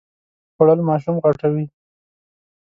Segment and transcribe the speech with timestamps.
[0.53, 1.65] خوړل ماشوم غټوي